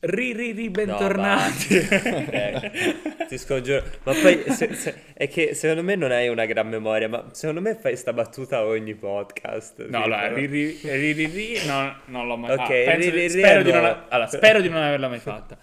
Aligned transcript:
Ri, 0.00 0.32
ri, 0.32 0.52
ri, 0.52 0.70
bentornati. 0.70 1.74
No, 1.74 1.80
eh, 2.30 2.72
ti 3.26 3.36
scongiuro. 3.36 3.82
Ma 4.04 4.12
poi 4.12 4.44
se, 4.46 4.72
se, 4.72 4.94
è 5.12 5.28
che 5.28 5.54
secondo 5.54 5.82
me 5.82 5.96
non 5.96 6.12
hai 6.12 6.28
una 6.28 6.44
gran 6.44 6.68
memoria, 6.68 7.08
ma 7.08 7.24
secondo 7.32 7.60
me 7.60 7.74
fai 7.74 7.96
sta 7.96 8.12
battuta 8.12 8.58
a 8.58 8.64
ogni 8.64 8.94
podcast. 8.94 9.88
no, 9.88 10.04
allora, 10.04 10.32
ri, 10.32 10.46
ri, 10.46 10.78
ri, 10.82 11.12
ri, 11.12 11.26
ri, 11.26 11.66
no, 11.66 11.96
non 12.04 12.28
l'ho 12.28 12.36
mai 12.36 12.52
Ok, 12.52 12.60
ah, 12.60 12.66
penso 12.66 12.94
ri, 12.94 13.10
ri, 13.10 13.10
di- 13.10 13.20
ri 13.22 13.28
spero, 13.28 13.60
è 13.60 13.62
di 13.64 13.72
non, 13.72 14.04
allora, 14.08 14.28
spero 14.28 14.60
di 14.60 14.68
non 14.68 14.82
averla 14.82 15.08
mai 15.08 15.18
fatta. 15.18 15.58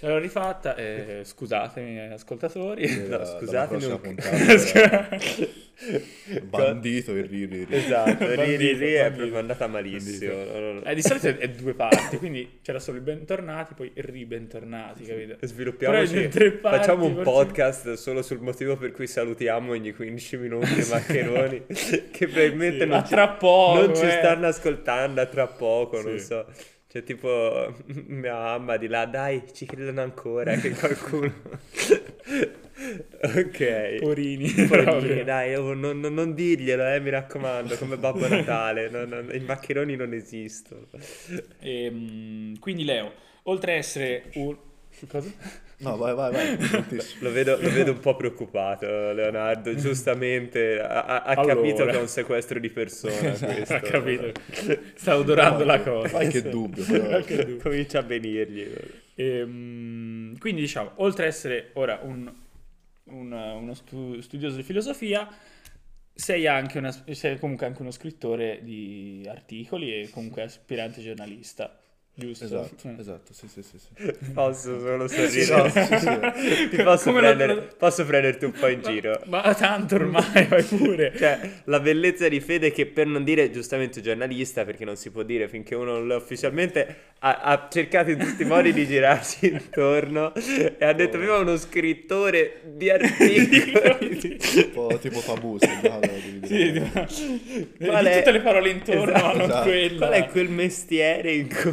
L'ho 0.00 0.18
rifatta, 0.18 0.74
eh, 0.76 1.20
scusatemi 1.24 1.98
ascoltatori. 2.12 2.86
No, 2.98 3.06
Dalla- 3.08 3.24
scusatemi 3.38 3.84
un- 3.84 4.00
puntata, 4.00 5.08
bandito 6.44 7.14
e 7.14 7.22
ri, 7.22 7.44
ri, 7.46 7.64
ri. 7.64 7.76
Esatto, 7.76 8.26
ri, 8.26 8.34
ri, 8.34 8.36
Bandito, 8.36 8.78
ri 8.84 8.92
è 8.92 9.12
proprio 9.12 9.38
andata 9.38 9.66
malissimo. 9.66 10.32
No, 10.32 10.58
no, 10.58 10.72
no. 10.74 10.82
Eh, 10.84 10.94
di 10.94 11.02
solito 11.02 11.28
è, 11.28 11.36
è 11.36 11.48
due 11.50 11.74
parti, 11.74 12.16
quindi 12.18 12.58
c'era 12.62 12.78
solo 12.80 12.96
il 12.98 13.02
bentornati, 13.04 13.74
poi 13.74 13.90
il 13.94 14.02
ribentornati, 14.04 15.04
capito? 15.04 15.36
Sviluppiamoci, 15.46 16.22
in 16.24 16.30
tre 16.30 16.50
parti, 16.52 16.78
facciamo 16.78 17.04
un 17.06 17.14
forse- 17.14 17.30
podcast 17.30 17.92
solo 17.94 18.22
sul 18.22 18.40
motivo 18.40 18.76
per 18.76 18.90
cui 18.92 19.06
salutiamo 19.06 19.72
ogni 19.72 19.92
15 19.92 20.36
minuti 20.36 20.72
i 20.80 20.86
maccheroni 20.90 21.64
che 21.66 22.26
probabilmente 22.26 22.82
Sì, 22.84 22.88
non, 22.88 23.04
ci, 23.04 23.10
tra 23.10 23.28
poco, 23.28 23.80
non 23.86 23.94
ci 23.96 24.04
eh. 24.04 24.10
stanno 24.10 24.46
ascoltando 24.48 25.20
a 25.20 25.26
tra 25.26 25.46
poco, 25.46 26.00
non 26.02 26.18
Sì. 26.18 26.24
so. 26.24 26.46
C'è 26.88 27.02
tipo 27.02 27.74
mia 28.06 28.32
mamma 28.34 28.76
di 28.78 28.86
là, 28.88 29.04
dai, 29.04 29.42
ci 29.52 29.66
credono 29.66 30.00
ancora 30.00 30.54
che 30.56 30.70
qualcuno... 30.70 31.32
ok. 33.20 33.96
Porini, 34.00 34.50
Porini, 34.66 35.22
dai, 35.24 35.54
oh, 35.54 35.74
non, 35.74 36.00
non- 36.00 36.14
non 36.14 36.34
dirglielo, 36.34 36.86
eh, 36.94 37.00
mi 37.00 37.10
raccomando, 37.10 37.76
come 37.76 37.96
Babbo 37.98 38.26
Natale. 38.26 38.88
non- 38.88 39.30
I 39.32 39.40
maccheroni 39.40 39.96
non 39.96 40.14
esistono. 40.14 40.86
Ehm, 41.60 42.58
quindi 42.58 42.84
Leo, 42.84 43.12
oltre 43.44 43.72
a 43.72 43.76
essere 43.76 44.30
un... 44.34 44.56
Cosa? 45.08 45.30
No, 45.80 45.96
vai, 45.96 46.14
vai, 46.14 46.32
vai. 46.32 46.56
Lo 47.20 47.30
vedo, 47.30 47.56
lo 47.60 47.70
vedo 47.70 47.92
un 47.92 48.00
po' 48.00 48.16
preoccupato, 48.16 48.86
Leonardo. 49.12 49.74
Giustamente 49.76 50.80
ha, 50.80 51.04
ha- 51.04 51.22
Allora. 51.22 51.54
capito 51.54 51.84
che 51.84 51.92
è 51.92 52.00
un 52.00 52.08
sequestro 52.08 52.58
di 52.58 52.68
persona. 52.70 53.30
Questo. 53.38 53.74
Ha 53.74 53.80
capito. 53.80 54.32
Sta 54.96 55.16
odorando 55.16 55.64
la 55.64 55.80
cosa. 55.80 56.08
Qualche 56.10 56.42
dubbio, 56.42 56.84
però. 56.84 57.06
Qualche 57.06 57.36
dubbio. 57.36 57.56
Comincia 57.58 57.98
a 58.00 58.02
venirgli. 58.02 58.66
Ehm, 59.14 60.36
quindi 60.38 60.60
diciamo, 60.62 60.92
oltre 60.96 61.24
a 61.24 61.28
essere 61.28 61.70
ora 61.74 62.00
un, 62.02 62.28
un- 63.04 63.32
uno 63.32 63.74
stu- 63.74 64.18
studioso 64.20 64.56
di 64.56 64.62
filosofia, 64.64 65.28
sei, 66.12 66.46
anche 66.48 66.78
una- 66.78 66.90
sei 67.12 67.38
comunque 67.38 67.66
anche 67.66 67.82
uno 67.82 67.90
scrittore 67.92 68.60
di 68.62 69.24
articoli 69.28 70.00
e 70.00 70.10
comunque 70.10 70.42
aspirante 70.42 71.00
giornalista, 71.00 71.78
giusto? 72.18 72.44
Esatto, 72.44 72.88
Mm. 72.88 72.98
esatto, 72.98 73.32
sì, 73.32 73.46
sì, 73.48 73.62
sì. 73.62 73.78
sì. 73.78 74.12
Posso 74.34 74.78
solo 74.80 75.06
Sì, 75.08 75.14
sorridere? 75.42 75.62
no, 75.62 75.68
sì, 75.70 75.98
sì. 75.98 76.68
Ti 76.76 76.82
posso, 76.82 77.12
prendere- 77.12 77.68
posso 77.78 78.04
prenderti 78.04 78.44
un 78.44 78.52
po' 78.52 78.66
in 78.68 78.82
giro? 78.82 79.20
Ma 79.26 79.54
tanto 79.54 79.94
ormai, 79.94 80.44
vai 80.46 80.62
pure. 80.64 81.12
Cioè, 81.18 81.38
la 81.64 81.80
bellezza 81.80 82.28
di 82.28 82.40
Fede 82.40 82.68
è 82.68 82.72
che 82.72 82.86
per 82.86 83.06
non 83.06 83.24
dire 83.24 83.50
giustamente 83.50 84.00
giornalista, 84.00 84.64
perché 84.64 84.84
non 84.84 84.96
si 84.96 85.10
può 85.10 85.22
dire 85.22 85.48
finché 85.48 85.74
uno 85.74 85.92
non 85.92 86.06
lo 86.06 86.14
è 86.14 86.16
ufficialmente, 86.16 86.96
ha, 87.20 87.40
ha 87.42 87.68
cercato 87.70 88.10
in 88.10 88.18
tutti 88.18 88.42
i 88.42 88.46
modi 88.46 88.72
di 88.72 88.86
girarsi 88.86 89.46
intorno 89.48 90.34
e 90.34 90.76
ha 90.84 90.92
detto 90.92 91.18
prima 91.18 91.38
uno 91.38 91.56
scrittore 91.56 92.60
di 92.64 92.90
articoli. 92.90 94.18
Tipo 94.18 94.98
di 94.98 96.46
Sì, 96.46 96.72
dire. 96.72 97.06
di 97.76 97.86
Qual 97.86 98.04
è- 98.06 98.16
tutte 98.18 98.30
le 98.32 98.40
parole 98.40 98.70
intorno, 98.70 99.02
Esatto, 99.02 99.24
ma 99.26 99.32
non 99.32 99.40
esatto. 99.50 99.68
quella. 99.68 100.06
Qual 100.06 100.12
è 100.22 100.26
quel 100.28 100.48
mestiere 100.50 101.32
in 101.32 101.48
cui... 101.48 101.72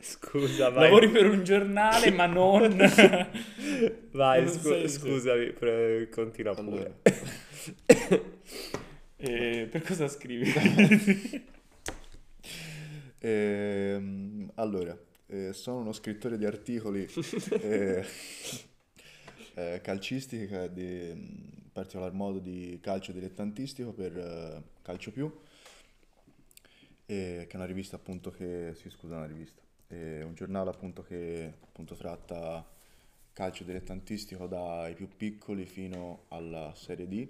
Scusa, 0.00 0.70
vai. 0.70 0.84
Lavori 0.84 1.10
per 1.10 1.28
un 1.28 1.44
giornale, 1.44 2.10
ma 2.10 2.26
non... 2.26 2.76
Vai, 4.12 4.44
Non 4.44 4.52
scu- 4.52 4.86
scusami, 4.86 5.52
pre- 5.52 6.08
continua 6.10 6.54
pure. 6.54 6.94
Allora, 7.02 8.28
Eh, 9.22 9.68
per 9.70 9.82
cosa 9.82 10.08
scrivi? 10.08 10.50
ehm, 13.18 14.50
allora, 14.54 14.98
eh, 15.26 15.52
sono 15.52 15.80
uno 15.80 15.92
scrittore 15.92 16.38
di 16.38 16.46
articoli 16.46 17.06
eh, 17.60 18.02
eh, 19.54 19.80
calcistica, 19.82 20.68
di, 20.68 21.10
in 21.10 21.70
particolar 21.70 22.12
modo 22.14 22.38
di 22.38 22.78
calcio 22.80 23.12
dilettantistico 23.12 23.92
per 23.92 24.16
eh, 24.16 24.62
Calcio 24.80 25.12
Più, 25.12 25.30
eh, 27.10 27.46
che 27.48 27.52
è 27.52 27.56
una 27.56 27.66
rivista 27.66 27.96
appunto 27.96 28.30
che, 28.30 28.72
sì 28.74 28.88
scusa, 28.88 29.16
una 29.16 29.26
rivista, 29.26 29.60
è 29.88 30.22
un 30.22 30.34
giornale 30.34 30.70
appunto 30.70 31.02
che 31.02 31.54
appunto 31.60 31.96
tratta 31.96 32.64
calcio 33.32 33.64
dilettantistico 33.64 34.46
dai 34.46 34.94
più 34.94 35.08
piccoli 35.08 35.64
fino 35.64 36.26
alla 36.28 36.72
Serie 36.76 37.08
D 37.08 37.28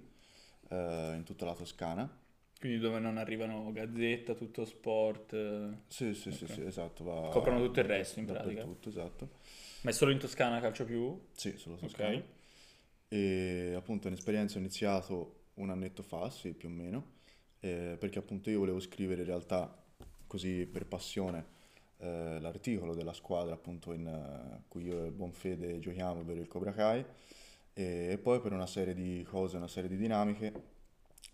eh, 0.68 1.12
in 1.16 1.22
tutta 1.24 1.46
la 1.46 1.54
Toscana. 1.54 2.18
Quindi 2.58 2.78
dove 2.78 2.98
non 2.98 3.16
arrivano 3.16 3.72
Gazzetta, 3.72 4.34
Tutto 4.34 4.66
Sport, 4.66 5.32
eh, 5.32 5.78
Sì, 5.86 6.12
sì, 6.12 6.30
sì, 6.30 6.44
Ok. 6.44 6.50
sì, 6.52 6.62
esatto. 6.62 7.04
Va 7.04 7.28
Coprono 7.30 7.60
tutto 7.60 7.80
il 7.80 7.86
resto, 7.86 8.18
in 8.20 8.26
pratica. 8.26 8.64
Dappertutto, 8.64 8.88
esatto. 8.90 9.28
ma 9.82 9.90
è 9.90 9.92
solo 9.92 10.10
in 10.12 10.18
Toscana 10.18 10.60
calcio 10.60 10.84
più? 10.84 11.18
Sì, 11.32 11.56
solo 11.56 11.76
Ok. 11.76 11.80
Toscana. 11.80 12.22
E 13.08 13.72
appunto 13.76 14.08
un'esperienza 14.08 14.56
ho 14.56 14.60
iniziato 14.60 15.36
un 15.54 15.70
annetto 15.70 16.02
fa, 16.02 16.30
sì, 16.30 16.52
più 16.52 16.68
o 16.68 16.72
meno, 16.72 17.18
eh, 17.60 17.96
perché 17.98 18.18
appunto 18.18 18.50
io 18.50 18.58
volevo 18.58 18.80
scrivere 18.80 19.20
in 19.20 19.26
realtà 19.26 19.74
così 20.26 20.66
per 20.66 20.86
passione 20.86 21.58
eh, 21.98 22.38
l'articolo 22.40 22.94
della 22.94 23.12
squadra 23.12 23.54
appunto 23.54 23.92
in 23.92 24.06
eh, 24.06 24.62
cui 24.68 24.84
io 24.84 25.04
e 25.04 25.10
Bonfede 25.10 25.78
giochiamo 25.78 26.22
per 26.22 26.36
il 26.36 26.48
Cobra 26.48 26.72
Kai. 26.72 27.04
E 27.72 28.18
poi 28.20 28.40
per 28.40 28.52
una 28.52 28.66
serie 28.66 28.92
di 28.92 29.24
cose, 29.26 29.56
una 29.56 29.68
serie 29.68 29.88
di 29.88 29.96
dinamiche 29.96 30.52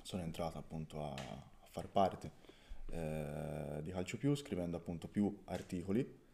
sono 0.03 0.23
entrato 0.23 0.59
appunto 0.59 1.03
a, 1.03 1.11
a 1.11 1.67
far 1.71 1.89
parte 1.89 2.31
eh, 2.91 3.81
di 3.83 3.91
Calcio 3.91 4.17
Più 4.17 4.35
scrivendo 4.35 4.77
appunto 4.77 5.09
più 5.09 5.43
articoli. 5.47 6.25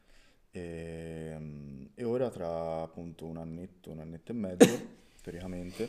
E, 0.51 1.35
mm, 1.39 1.85
e 1.95 2.05
ora 2.05 2.29
tra 2.29 2.83
appunto 2.83 3.25
un 3.25 3.39
annetto, 3.39 3.91
un 3.91 4.01
annetto 4.01 4.33
e 4.33 4.35
mezzo, 4.35 4.87
teoricamente, 5.23 5.89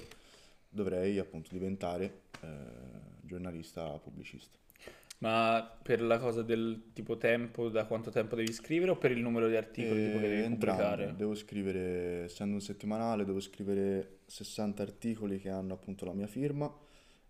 dovrei 0.73 1.19
appunto 1.19 1.49
diventare 1.51 2.21
eh, 2.41 2.47
giornalista 3.21 3.97
pubblicista. 3.99 4.57
Ma 5.19 5.77
per 5.81 6.01
la 6.01 6.19
cosa 6.19 6.41
del 6.41 6.89
tipo 6.91 7.15
tempo, 7.15 7.69
da 7.69 7.85
quanto 7.85 8.09
tempo 8.09 8.35
devi 8.35 8.51
scrivere 8.51 8.91
o 8.91 8.97
per 8.97 9.11
il 9.11 9.21
numero 9.21 9.47
di 9.47 9.55
articoli 9.55 10.07
tipo, 10.07 10.19
che 10.19 10.27
devi 10.27 10.41
entrambi. 10.41 10.81
pubblicare? 10.81 11.15
Devo 11.15 11.35
scrivere, 11.35 12.23
essendo 12.25 12.55
un 12.55 12.61
settimanale, 12.61 13.23
devo 13.23 13.39
scrivere 13.39 14.17
60 14.25 14.83
articoli 14.83 15.39
che 15.39 15.49
hanno 15.49 15.75
appunto 15.75 16.03
la 16.03 16.11
mia 16.11 16.27
firma 16.27 16.69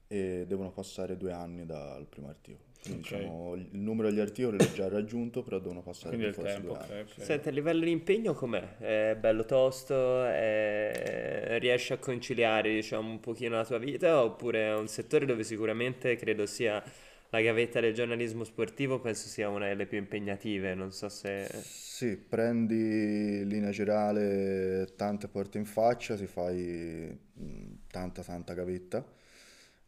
e 0.07 0.45
devono 0.47 0.71
passare 0.71 1.17
due 1.17 1.33
anni 1.33 1.67
dal 1.67 2.07
primo 2.07 2.29
articolo. 2.29 2.71
Quindi 2.83 3.01
Ok. 3.01 3.13
diciamo 3.13 3.55
il 3.55 3.67
numero 3.71 4.09
degli 4.09 4.19
articoli 4.19 4.57
l'ho 4.57 4.69
già 4.71 4.87
raggiunto, 4.87 5.43
però 5.43 5.59
devono 5.59 5.81
passare 5.81 6.17
Quindi 6.17 6.25
per 6.31 6.37
tempo, 6.37 6.73
due 6.73 6.77
anni. 6.77 6.93
ok, 6.93 7.05
ok. 7.05 7.15
Senti, 7.15 7.47
a 7.47 7.51
livello 7.51 7.83
di 7.85 7.91
impegno 7.91 8.33
com'è? 8.33 8.77
È 8.77 9.15
bello 9.19 9.45
tosto? 9.45 10.25
È- 10.25 11.57
Riesci 11.59 11.93
a 11.93 11.97
conciliare, 11.97 12.73
diciamo, 12.73 13.09
un 13.09 13.19
pochino 13.19 13.55
la 13.55 13.65
tua 13.65 13.77
vita? 13.77 14.21
Oppure 14.23 14.67
è 14.67 14.73
un 14.75 14.87
settore 14.87 15.25
dove 15.25 15.43
sicuramente 15.43 16.15
credo 16.17 16.45
sia 16.45 16.83
la 17.29 17.41
gavetta 17.41 17.79
del 17.79 17.93
giornalismo 17.93 18.43
sportivo, 18.43 18.99
penso 18.99 19.27
sia 19.27 19.49
una 19.49 19.67
delle 19.67 19.85
più 19.87 19.97
impegnative, 19.97 20.75
non 20.75 20.91
so 20.91 21.09
se... 21.09 21.47
Sì, 21.47 22.17
prendi 22.17 23.41
in 23.41 23.47
linea 23.47 23.69
generale 23.71 24.93
tante 24.95 25.27
porte 25.27 25.57
in 25.59 25.65
faccia, 25.65 26.15
ti 26.15 26.25
fai 26.27 27.17
tanta 27.87 28.23
tanta 28.23 28.53
gavetta. 28.53 29.05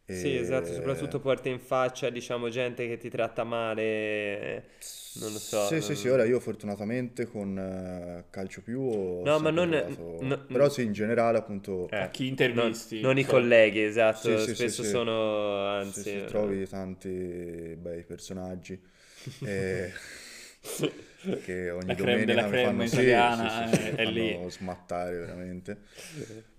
Sì, 0.08 0.36
E- 0.36 0.38
esatto, 0.38 0.72
soprattutto 0.74 1.20
porte 1.20 1.50
in 1.50 1.60
faccia, 1.60 2.10
diciamo, 2.10 2.50
gente 2.50 2.88
che 2.88 2.98
ti 2.98 3.10
tratta 3.10 3.44
male, 3.44 4.70
non 5.14 5.32
lo 5.34 5.40
so. 5.40 5.58
Sì, 5.68 5.82
sì, 5.82 5.96
sì, 5.96 6.08
non- 6.08 6.14
ora 6.14 6.26
io 6.26 6.40
fortunatamente 6.40 7.26
con 7.26 7.58
eh, 7.58 8.26
Calcio 8.30 8.62
Più 8.62 8.80
ho 8.82 9.24
No, 9.24 9.40
ma 9.40 9.50
non- 9.50 9.70
no- 10.20 10.46
Però 10.52 10.70
sì, 10.70 10.84
in 10.84 10.94
generale 10.94 11.38
appunto 11.38 11.90
Eh, 11.92 11.98
A 11.98 12.08
chi 12.10 12.28
non, 12.54 12.68
intervisti? 12.68 13.02
non 13.02 13.18
i 13.18 13.24
cioè- 13.24 13.32
colleghi, 13.32 13.82
esatto, 13.84 14.30
Sì, 14.38 14.38
sì, 14.38 14.56
sì, 14.56 14.70
spesso 14.70 14.84
sì. 14.84 14.90
sono, 14.90 15.68
sì, 15.78 16.04
anzi... 16.04 16.04
sì, 16.04 16.24
trovi 16.26 16.68
tanti 16.68 17.76
bei 17.78 18.04
personaggi 18.04 18.80
eh, 19.42 19.92
che 21.42 21.70
ogni 21.70 21.88
La 21.88 21.96
creme 21.96 22.26
domenica 22.26 22.26
della 22.26 22.48
mi 22.48 22.58
creme 22.58 22.58
fanno, 22.58 22.86
sì, 22.86 22.96
italiana 22.96 23.32
sì, 23.32 23.50
sì, 23.50 23.66
sì, 23.68 23.82
è- 23.90 23.96
è 23.96 24.06
lì. 24.06 24.38
fanno 24.38 24.50
smattare 24.50 25.16
veramente. 25.18 25.78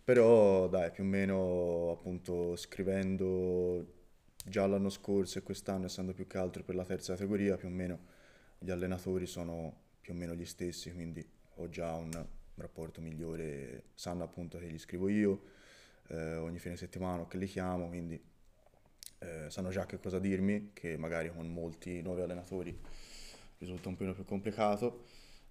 Però 0.06 0.69
dai, 0.69 0.93
più 0.93 1.03
o 1.03 1.06
meno 1.06 1.91
appunto 1.91 2.55
scrivendo 2.55 3.94
già 4.44 4.64
l'anno 4.64 4.88
scorso 4.88 5.38
e 5.38 5.43
quest'anno, 5.43 5.87
essendo 5.87 6.12
più 6.14 6.29
che 6.29 6.38
altro 6.38 6.62
per 6.62 6.76
la 6.76 6.85
terza 6.85 7.14
categoria, 7.14 7.56
più 7.56 7.67
o 7.67 7.70
meno 7.73 7.99
gli 8.58 8.70
allenatori 8.70 9.26
sono 9.26 9.75
più 10.00 10.12
o 10.14 10.17
meno 10.17 10.35
gli 10.37 10.44
stessi, 10.44 10.93
quindi 10.93 11.29
ho 11.56 11.69
già 11.69 11.93
un 11.94 12.25
rapporto 12.55 13.00
migliore, 13.00 13.87
sanno 13.94 14.23
appunto 14.23 14.58
che 14.58 14.69
gli 14.70 14.79
scrivo 14.79 15.08
io, 15.08 15.43
eh, 16.08 16.37
ogni 16.37 16.61
fine 16.61 16.76
settimana 16.76 17.26
che 17.26 17.37
li 17.38 17.47
chiamo, 17.47 17.88
quindi 17.88 18.23
eh, 19.19 19.50
sanno 19.50 19.70
già 19.70 19.87
che 19.87 19.99
cosa 19.99 20.20
dirmi, 20.20 20.70
che 20.73 20.97
magari 20.97 21.31
con 21.35 21.49
molti 21.53 22.00
nuovi 22.03 22.20
allenatori 22.20 22.79
risulta 23.58 23.88
un 23.88 23.97
po' 23.97 24.12
più 24.12 24.25
complicato. 24.25 25.05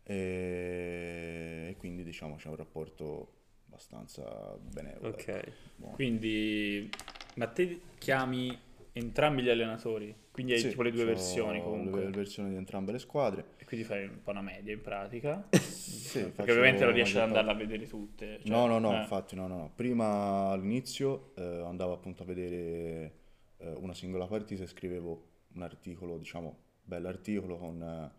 e, 0.04 1.68
e 1.72 1.76
quindi 1.78 2.04
diciamo 2.04 2.36
c'è 2.36 2.48
un 2.48 2.56
rapporto 2.56 3.35
abbastanza 3.76 4.58
benevolo. 4.62 5.10
Ok. 5.10 5.52
Quindi, 5.92 6.90
ma 7.36 7.48
te 7.48 7.82
chiami 7.98 8.58
entrambi 8.94 9.44
gli 9.44 9.50
allenatori? 9.50 10.16
Quindi 10.32 10.54
hai 10.54 10.60
Sì, 10.60 10.70
tipo 10.70 10.82
le 10.84 10.92
due 10.92 11.04
versioni 11.06 11.58
Le, 11.60 11.64
comunque. 11.64 12.04
le 12.06 12.10
versioni 12.12 12.50
di 12.50 12.56
entrambe 12.56 12.92
le 12.94 13.00
squadre. 13.00 13.46
E 13.58 13.66
quindi 13.66 13.86
fai 13.86 14.06
un 14.06 14.22
po' 14.24 14.32
una 14.32 14.42
media 14.42 14.74
in 14.74 14.82
pratica. 14.82 15.48
Sì, 15.86 16.22
Perché 16.22 16.32
faccio 16.36 16.52
ovviamente 16.52 16.84
non 16.86 16.94
riesci 16.94 17.18
ad 17.18 17.24
andarla 17.24 17.52
a 17.52 17.56
vedere 17.56 17.88
tutte. 17.88 18.40
cioè, 18.42 18.48
No, 18.50 18.68
no, 18.68 18.80
no, 18.80 18.94
eh. 18.96 19.00
infatti 19.02 19.36
no, 19.36 19.48
no, 19.48 19.58
no. 19.58 19.72
Prima 19.76 20.50
all'inizio 20.52 21.34
eh, 21.36 21.44
andavo 21.66 21.92
appunto 21.94 22.24
a 22.24 22.26
vedere 22.26 23.14
eh, 23.58 23.70
una 23.74 23.94
singola 23.94 24.26
partita 24.26 24.64
e 24.64 24.68
scrivevo 24.68 25.28
un 25.56 25.62
articolo, 25.62 26.18
diciamo, 26.18 26.58
bell'articolo 26.84 27.58
con 27.58 28.12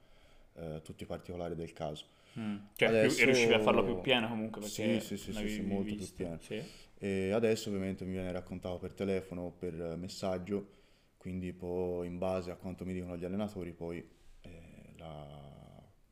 eh, 0.56 0.80
tutti 0.82 1.04
i 1.04 1.06
particolari 1.06 1.54
del 1.54 1.72
caso. 1.72 2.06
Mm. 2.38 2.56
Cioè, 2.74 2.88
Adesso- 2.88 3.20
e 3.22 3.24
riuscivi 3.24 3.52
a 3.54 3.60
farlo 3.60 3.82
più 3.82 4.00
pieno 4.00 4.28
comunque 4.28 4.60
perché 4.60 5.00
Sì, 5.00 5.16
sì, 5.16 5.16
sì, 5.16 5.32
sì, 5.32 5.48
sì, 5.48 5.60
molto 5.62 5.94
più 5.94 6.06
pieno. 6.14 6.38
Sì. 6.40 6.62
E 6.98 7.30
adesso 7.30 7.68
ovviamente 7.68 8.04
mi 8.04 8.12
viene 8.12 8.32
raccontato 8.32 8.78
per 8.78 8.92
telefono, 8.92 9.52
per 9.58 9.72
messaggio, 9.98 10.66
quindi 11.16 11.52
poi 11.52 12.06
in 12.06 12.18
base 12.18 12.50
a 12.50 12.56
quanto 12.56 12.84
mi 12.84 12.92
dicono 12.92 13.16
gli 13.16 13.24
allenatori 13.24 13.72
poi 13.72 14.06
eh, 14.42 14.92
la 14.98 15.26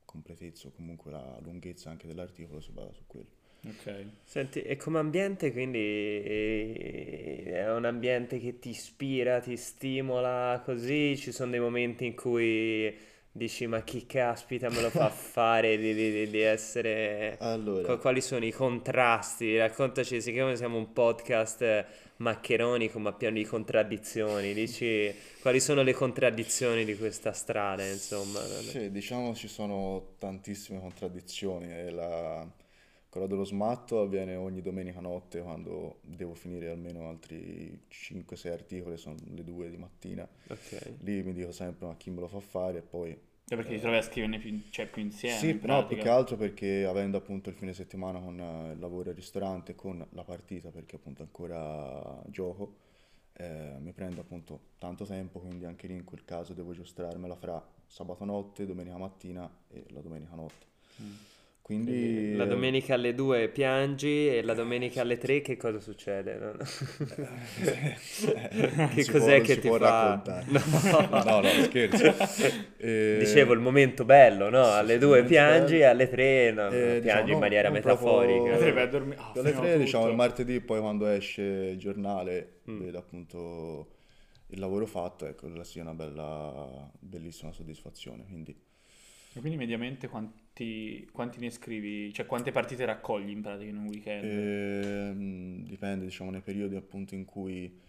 completezza 0.04 0.68
o 0.68 0.72
comunque 0.72 1.10
la 1.10 1.38
lunghezza 1.42 1.90
anche 1.90 2.06
dell'articolo 2.06 2.60
si 2.60 2.70
basa 2.72 2.92
su 2.92 3.02
quello. 3.06 3.28
Ok. 3.66 4.04
Senti, 4.24 4.60
e 4.60 4.76
come 4.76 4.98
ambiente 4.98 5.50
quindi 5.52 5.78
eh, 5.78 7.42
è 7.46 7.72
un 7.72 7.84
ambiente 7.86 8.38
che 8.38 8.58
ti 8.58 8.70
ispira, 8.70 9.40
ti 9.40 9.56
stimola 9.56 10.60
così? 10.64 11.16
Ci 11.16 11.32
sono 11.32 11.50
dei 11.50 11.60
momenti 11.60 12.04
in 12.06 12.14
cui 12.14 12.94
dici 13.36 13.66
ma 13.66 13.82
chi 13.82 14.06
caspita 14.06 14.70
me 14.70 14.80
lo 14.80 14.90
fa 14.90 15.10
fare 15.10 15.76
di, 15.76 15.92
di- 15.92 16.30
di- 16.30 16.40
essere... 16.40 17.36
Allora, 17.40 17.84
Qu- 17.84 17.98
Quali 18.00 18.20
sono 18.20 18.44
i 18.44 18.52
contrasti? 18.52 19.58
Raccontaci, 19.58 20.20
siccome 20.22 20.54
siamo 20.54 20.76
un 20.78 20.92
podcast 20.92 21.62
eh, 21.62 21.84
maccheronico 22.18 23.00
ma 23.00 23.12
pieno 23.12 23.34
di 23.34 23.44
contraddizioni, 23.44 24.54
dici 24.54 25.12
quali 25.40 25.58
sono 25.58 25.82
le 25.82 25.92
contraddizioni 25.92 26.84
di 26.84 26.96
questa 26.96 27.32
strada, 27.32 27.84
insomma? 27.84 28.38
Sì, 28.40 28.92
diciamo 28.92 29.34
ci 29.34 29.48
sono 29.48 30.14
tantissime 30.18 30.78
contraddizioni. 30.78 31.90
la- 31.90 32.46
Quello 33.14 33.28
dello 33.28 33.44
smatto 33.44 34.00
avviene 34.00 34.34
ogni 34.34 34.60
domenica 34.60 34.98
notte 34.98 35.40
quando 35.40 35.98
devo 36.00 36.34
finire 36.34 36.68
almeno 36.68 37.08
altri 37.08 37.82
5-6 37.88 38.50
articoli, 38.50 38.96
sono 38.96 39.14
le 39.32 39.44
2 39.44 39.70
di 39.70 39.76
mattina. 39.76 40.28
Ok. 40.48 40.96
Lì 41.02 41.22
mi 41.22 41.32
dico 41.32 41.52
sempre 41.52 41.86
ma 41.86 41.94
chi 41.94 42.10
me 42.10 42.18
lo 42.18 42.26
fa 42.26 42.40
fare 42.40 42.78
e 42.78 42.82
poi... 42.82 43.16
Cioè, 43.46 43.56
perché 43.56 43.76
ti 43.76 43.80
trovi 43.80 43.98
a 43.98 44.02
scriverne 44.02 44.40
più, 44.40 44.60
cioè, 44.68 44.88
più 44.88 45.00
insieme 45.00 45.38
Sì, 45.38 45.50
in 45.50 45.60
no, 45.62 45.86
più 45.86 45.96
che 45.96 46.08
altro 46.08 46.34
perché 46.34 46.86
avendo 46.86 47.16
appunto 47.16 47.50
il 47.50 47.54
fine 47.54 47.72
settimana 47.72 48.18
con 48.18 48.36
eh, 48.36 48.72
il 48.72 48.80
lavoro 48.80 49.10
al 49.10 49.14
ristorante, 49.14 49.76
con 49.76 50.04
la 50.10 50.24
partita, 50.24 50.70
perché 50.70 50.96
appunto 50.96 51.22
ancora 51.22 52.20
gioco, 52.26 52.78
eh, 53.34 53.76
mi 53.78 53.92
prende 53.92 54.22
appunto 54.22 54.58
tanto 54.76 55.04
tempo, 55.04 55.38
quindi 55.38 55.66
anche 55.66 55.86
lì 55.86 55.94
in 55.94 56.02
quel 56.02 56.24
caso 56.24 56.52
devo 56.52 56.72
giostrarmela 56.72 57.36
fra 57.36 57.64
sabato 57.86 58.24
notte, 58.24 58.66
domenica 58.66 58.96
mattina 58.96 59.48
e 59.68 59.84
la 59.90 60.00
domenica 60.00 60.34
notte. 60.34 60.66
Mm. 61.00 61.12
Quindi... 61.64 62.34
La 62.36 62.44
domenica 62.44 62.92
alle 62.92 63.14
2 63.14 63.48
piangi 63.48 64.28
e 64.28 64.42
la 64.42 64.52
domenica 64.52 65.00
alle 65.00 65.16
3 65.16 65.40
che 65.40 65.56
cosa 65.56 65.80
succede? 65.80 66.34
No, 66.36 66.52
no. 66.52 66.58
Che 68.94 69.02
si 69.02 69.10
cos'è 69.10 69.36
può- 69.36 69.44
che 69.46 69.58
ti 69.60 69.68
può 69.68 69.78
fa? 69.78 70.20
raccontare. 70.20 70.44
No. 70.48 70.60
No, 71.24 71.40
no, 71.40 71.48
scherzo. 71.62 72.04
Eh, 72.76 73.16
Dicevo 73.18 73.54
il 73.54 73.60
momento 73.60 74.04
bello, 74.04 74.50
no? 74.50 74.62
sì, 74.64 74.70
Alle 74.72 74.92
sì, 74.92 74.98
2 74.98 74.98
il 74.98 75.24
momento 75.24 75.28
piangi, 75.28 75.78
bello. 75.78 75.90
alle 75.90 76.08
3 76.10 76.52
no, 76.52 76.68
Eh, 76.68 76.70
piangi 76.70 77.00
diciamo, 77.00 77.32
in 77.32 77.38
maniera 77.38 77.68
non 77.70 77.80
proprio- 77.80 78.18
metaforica. 78.20 78.56
Tre 78.58 78.72
vai 78.72 78.82
a 78.82 78.86
dormire. 78.86 79.20
Ah, 79.20 79.76
diciamo, 79.78 80.08
il 80.08 80.14
martedì, 80.14 80.60
poi 80.60 80.80
quando 80.80 81.06
esce 81.06 81.42
il 81.42 81.78
giornale, 81.78 82.48
Mm. 82.70 82.78
vedo 82.80 82.98
appunto 82.98 83.88
il 84.48 84.58
lavoro 84.58 84.84
fatto, 84.84 85.24
ecco, 85.26 85.46
quella 85.48 85.64
sia 85.64 85.80
una 85.80 85.94
bella, 85.94 86.90
bellissima 86.98 87.52
soddisfazione. 87.52 88.24
Quindi, 88.26 88.54
E 89.34 89.40
Quindi 89.40 89.58
mediamente 89.58 90.08
quanti, 90.08 91.06
quanti 91.12 91.38
ne 91.38 91.50
scrivi? 91.50 92.10
Cioè 92.12 92.24
quante 92.26 92.52
partite 92.52 92.84
raccogli 92.86 93.28
in 93.30 93.42
pratica 93.42 93.68
in 93.68 93.76
un 93.76 93.86
weekend? 93.86 94.42
ehm, 95.12 95.64
dipende, 95.66 96.04
diciamo, 96.04 96.30
nei 96.30 96.40
periodi 96.42 96.76
appunto 96.76 97.14
in 97.14 97.24
cui 97.24 97.80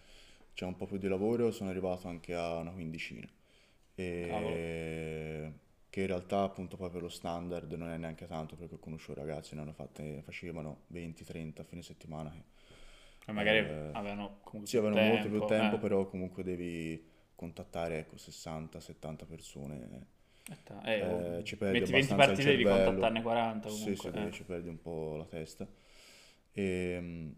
c'è 0.53 0.65
un 0.65 0.75
po' 0.75 0.86
più 0.86 0.97
di 0.97 1.07
lavoro, 1.07 1.51
sono 1.51 1.69
arrivato 1.69 2.07
anche 2.07 2.33
a 2.33 2.57
una 2.57 2.71
quindicina. 2.71 3.27
E 3.95 5.53
che 5.89 6.01
in 6.01 6.07
realtà 6.07 6.42
appunto 6.44 6.75
poi 6.77 6.89
per 6.89 7.01
lo 7.01 7.09
standard 7.09 7.71
non 7.74 7.89
è 7.89 7.98
neanche 7.98 8.27
tanto 8.27 8.56
perché 8.57 8.75
ho 8.75 8.80
conosciuto 8.80 9.19
ragazzi, 9.21 9.56
ne 9.56 9.62
hanno 9.62 9.74
fatte, 9.74 10.21
facevano 10.24 10.83
20-30 10.88 11.62
a 11.62 11.65
fine 11.65 11.81
settimana. 11.81 12.31
che- 12.31 12.44
E 13.27 13.31
magari 13.31 13.59
eh, 13.59 13.91
avevano 13.91 14.39
comunque 14.44 14.69
Sì, 14.69 14.77
avevano 14.77 14.98
molto 14.98 15.30
più 15.30 15.45
tempo, 15.45 15.45
tempo, 15.45 15.77
eh. 15.77 15.80
però 15.80 16.07
comunque 16.07 16.44
devi 16.44 17.03
contattare 17.36 18.00
ecco 18.00 18.18
60-70 18.18 19.25
persone. 19.25 20.07
Eh, 20.47 20.57
eh, 21.00 21.01
Eh, 21.01 21.39
oh, 21.39 21.44
ci 21.44 21.57
perdi 21.57 21.77
metti 21.80 21.92
20 21.92 22.13
abbastanza 22.13 22.31
il 22.31 22.38
partite 22.38 22.50
devi 22.51 22.63
contattarne 22.65 23.21
40 23.21 23.69
Sì, 23.69 23.74
comunque. 23.74 23.95
sì, 23.95 24.07
eh. 24.07 24.12
devi- 24.12 24.31
ci 24.31 24.44
perdi 24.44 24.69
un 24.69 24.81
po' 24.81 25.15
la 25.18 25.25
testa. 25.25 25.68
Ehm, 26.53 27.36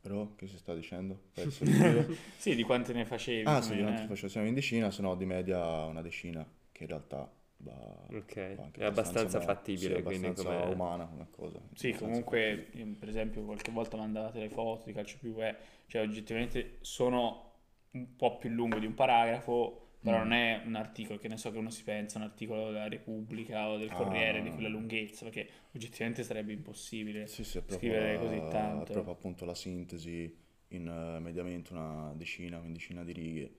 però, 0.00 0.34
che 0.36 0.46
si 0.46 0.56
sta 0.58 0.74
dicendo? 0.74 1.20
Sì, 2.36 2.54
di 2.54 2.62
quante 2.62 2.92
ne 2.92 3.04
facevi? 3.04 3.44
Ah, 3.44 3.60
sì, 3.62 3.70
meno, 3.74 3.84
quanti 3.84 4.02
eh. 4.02 4.06
facevo? 4.06 4.28
Siamo 4.28 4.46
in 4.46 4.54
decina, 4.54 4.90
se 4.90 5.02
no 5.02 5.14
di 5.16 5.24
media 5.24 5.84
una 5.84 6.02
decina, 6.02 6.46
che 6.72 6.82
in 6.84 6.88
realtà 6.88 7.30
va, 7.58 7.72
Ok, 8.10 8.34
va 8.54 8.62
anche 8.64 8.80
è 8.80 8.84
abbastanza 8.84 9.38
bene. 9.38 9.44
fattibile, 9.46 9.94
Sì, 9.94 9.98
abbastanza 9.98 10.42
come- 10.42 10.72
umana 10.72 11.06
come 11.06 11.26
cosa. 11.30 11.58
Sì, 11.74 11.88
abbastanza 11.88 11.98
comunque, 11.98 12.66
fattibile. 12.66 12.96
per 12.98 13.08
esempio, 13.08 13.44
qualche 13.44 13.70
volta 13.70 13.96
mandavate 13.96 14.38
le 14.40 14.48
foto 14.48 14.84
di 14.86 14.92
calcio 14.92 15.18
più 15.20 15.34
eh, 15.42 15.54
cioè 15.86 16.02
oggettivamente 16.02 16.78
sono 16.80 17.44
un 17.92 18.16
po' 18.16 18.36
più 18.38 18.50
lungo 18.50 18.78
di 18.78 18.86
un 18.86 18.94
paragrafo, 18.94 19.87
però 20.02 20.18
Mm. 20.18 20.20
non 20.20 20.32
è 20.32 20.62
un 20.64 20.74
articolo, 20.76 21.18
che 21.18 21.28
ne 21.28 21.36
so 21.36 21.50
che 21.52 21.58
uno 21.58 21.70
si 21.70 21.82
pensa, 21.84 22.18
un 22.18 22.24
articolo 22.24 22.66
della 22.72 22.88
Repubblica 22.88 23.68
o 23.68 23.76
del 23.76 23.90
Ah, 23.90 23.94
Corriere 23.94 24.40
no, 24.40 24.42
di 24.42 24.50
quella 24.52 24.68
lunghezza, 24.68 25.24
perché 25.24 25.48
oggettivamente 25.74 26.22
sarebbe 26.24 26.52
impossibile. 26.52 27.26
Sì, 27.26 27.44
sì, 27.44 27.60
scrivere 27.66 28.14
la- 28.14 28.18
così 28.18 28.46
tanto. 28.48 28.92
è 28.92 29.02
proprio 29.02 29.14
appunto 29.14 29.44
la 29.44 29.54
sintesi 29.54 30.34
in 30.68 30.86
eh, 30.88 31.20
mediamente 31.20 31.72
una 31.72 32.12
decina, 32.16 32.58
quindicina 32.58 33.04
di 33.04 33.12
righe, 33.12 33.56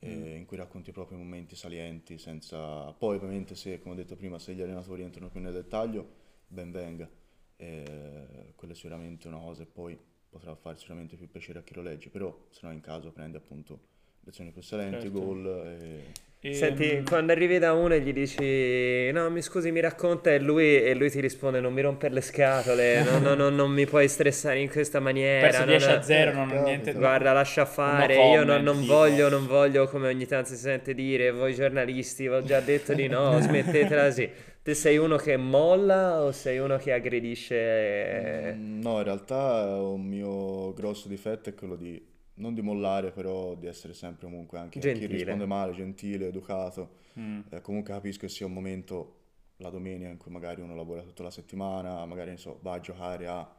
eh, 0.00 0.34
Mm. 0.34 0.36
in 0.36 0.44
cui 0.46 0.56
racconti 0.56 0.92
proprio 0.92 1.18
i 1.18 1.20
momenti 1.22 1.56
salienti, 1.56 2.18
senza... 2.18 2.92
Poi 2.92 3.16
ovviamente 3.16 3.54
se, 3.54 3.78
come 3.80 3.94
ho 3.94 3.96
detto 3.96 4.16
prima, 4.16 4.38
se 4.38 4.54
gli 4.54 4.60
allenatori 4.62 5.02
entrano 5.02 5.30
più 5.30 5.40
nel 5.40 5.52
dettaglio, 5.52 6.06
ben 6.48 6.70
venga. 6.70 7.08
Eh, 7.56 8.52
quella 8.56 8.72
è 8.74 8.76
sicuramente 8.76 9.28
una 9.28 9.38
cosa 9.38 9.62
e 9.62 9.66
poi 9.66 9.98
potrà 10.28 10.54
fare 10.56 10.76
sicuramente 10.76 11.16
più 11.16 11.28
piacere 11.30 11.60
a 11.60 11.62
chi 11.62 11.74
lo 11.74 11.82
legge, 11.82 12.10
però 12.10 12.46
se 12.50 12.66
no 12.66 12.72
in 12.72 12.80
caso 12.80 13.12
prende 13.12 13.38
appunto 13.38 13.80
lezioni 14.26 14.50
più 14.50 14.60
salenti, 14.62 15.02
Certo. 15.02 15.20
gol 15.20 15.46
e... 15.80 16.24
E, 16.38 16.52
Senti, 16.52 17.02
quando 17.02 17.32
arrivi 17.32 17.58
da 17.58 17.72
uno 17.72 17.94
e 17.94 18.00
gli 18.00 18.12
dici 18.12 19.10
no, 19.10 19.28
mi 19.30 19.40
scusi, 19.42 19.72
mi 19.72 19.80
racconta 19.80 20.30
e 20.30 20.38
lui, 20.38 20.80
e 20.80 20.94
lui 20.94 21.10
ti 21.10 21.18
risponde 21.18 21.58
non 21.60 21.72
mi 21.72 21.80
rompere 21.80 22.12
le 22.14 22.20
scatole, 22.20 23.02
no, 23.08 23.18
no, 23.18 23.34
no, 23.34 23.48
non 23.48 23.70
mi 23.72 23.84
puoi 23.86 24.06
stressare 24.06 24.60
in 24.60 24.68
questa 24.68 25.00
maniera. 25.00 25.40
perso 25.48 25.58
non- 25.60 25.68
10 25.68 25.90
a 25.90 26.02
0, 26.02 26.32
non 26.32 26.50
ho 26.52 26.62
niente 26.62 26.92
Guarda, 26.92 27.32
lascia 27.32 27.64
fare, 27.64 28.14
io 28.14 28.44
non, 28.44 28.62
non 28.62 28.84
voglio, 28.84 29.28
non 29.28 29.46
voglio, 29.46 29.88
come 29.88 30.08
ogni 30.08 30.26
tanto 30.26 30.50
si 30.50 30.56
sente 30.56 30.94
dire, 30.94 31.32
voi 31.32 31.54
giornalisti, 31.54 32.24
vi 32.24 32.34
ho 32.34 32.42
già 32.44 32.60
detto 32.60 32.92
di 32.94 33.08
no, 33.08 33.38
smettetela 33.40 34.04
così. 34.04 34.30
Te 34.62 34.74
sei 34.74 34.98
uno 34.98 35.16
che 35.16 35.36
molla 35.36 36.22
o 36.22 36.32
sei 36.32 36.58
uno 36.58 36.76
che 36.76 36.92
aggredisce? 36.92 38.52
Mm, 38.54 38.80
No, 38.82 38.98
in 38.98 39.04
realtà 39.04 39.80
un 39.80 40.02
mio 40.04 40.72
grosso 40.74 41.08
difetto 41.08 41.48
è 41.50 41.54
quello 41.54 41.76
di 41.76 42.00
non 42.36 42.54
di 42.54 42.62
mollare, 42.62 43.10
però 43.12 43.54
di 43.54 43.66
essere 43.66 43.94
sempre 43.94 44.26
comunque 44.26 44.58
anche 44.58 44.78
a 44.78 44.80
chi 44.80 44.88
Gentile. 44.88 45.12
risponde 45.12 45.46
male, 45.46 45.72
gentile, 45.72 46.28
educato. 46.28 47.04
Mm. 47.18 47.40
Eh, 47.50 47.60
comunque 47.60 47.92
capisco 47.92 48.20
che 48.20 48.28
sia 48.28 48.46
un 48.46 48.52
momento 48.52 49.14
la 49.58 49.70
domenica 49.70 50.10
in 50.10 50.18
cui 50.18 50.30
magari 50.30 50.60
uno 50.60 50.74
lavora 50.74 51.02
tutta 51.02 51.22
la 51.22 51.30
settimana, 51.30 52.04
magari 52.04 52.28
non 52.28 52.38
so, 52.38 52.58
va 52.62 52.74
a 52.74 52.80
giocare 52.80 53.26
a 53.26 53.56